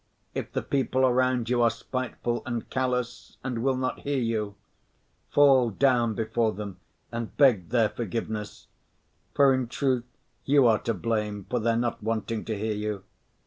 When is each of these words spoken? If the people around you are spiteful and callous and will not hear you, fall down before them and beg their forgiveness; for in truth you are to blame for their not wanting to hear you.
If 0.33 0.51
the 0.51 0.63
people 0.63 1.05
around 1.05 1.47
you 1.47 1.61
are 1.61 1.69
spiteful 1.69 2.41
and 2.47 2.67
callous 2.71 3.37
and 3.43 3.59
will 3.63 3.77
not 3.77 3.99
hear 3.99 4.17
you, 4.17 4.55
fall 5.29 5.69
down 5.69 6.15
before 6.15 6.53
them 6.53 6.79
and 7.11 7.37
beg 7.37 7.69
their 7.69 7.89
forgiveness; 7.89 8.65
for 9.35 9.53
in 9.53 9.67
truth 9.67 10.05
you 10.43 10.65
are 10.65 10.79
to 10.79 10.95
blame 10.95 11.45
for 11.51 11.59
their 11.59 11.77
not 11.77 12.01
wanting 12.01 12.45
to 12.45 12.57
hear 12.57 12.73
you. 12.73 13.03